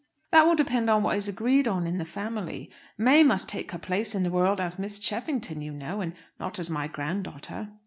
"That 0.31 0.47
will 0.47 0.55
depend 0.55 0.89
on 0.89 1.03
what 1.03 1.15
is 1.15 1.27
agreed 1.27 1.67
on 1.67 1.85
in 1.85 1.99
the 1.99 2.05
family. 2.05 2.71
May 2.97 3.21
must 3.21 3.47
take 3.47 3.71
her 3.71 3.77
place 3.77 4.15
in 4.15 4.23
the 4.23 4.31
world 4.31 4.59
as 4.59 4.79
Miss 4.79 4.97
Cheffington, 4.97 5.61
you 5.61 5.71
know, 5.73 6.01
and 6.01 6.15
not 6.39 6.57
as 6.57 6.71
my 6.71 6.87
grand 6.87 7.23
daughter." 7.25 7.69